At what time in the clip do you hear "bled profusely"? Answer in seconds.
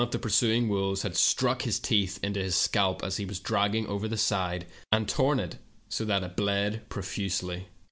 6.35-7.67